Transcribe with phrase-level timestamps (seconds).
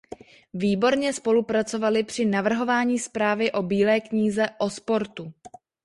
[0.53, 5.33] Výborně spolupracovali při navrhování zprávy o bílé knize o sportu.